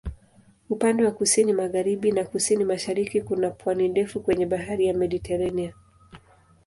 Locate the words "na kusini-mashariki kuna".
2.11-3.49